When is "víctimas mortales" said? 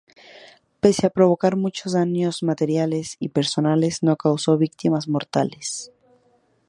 4.57-5.91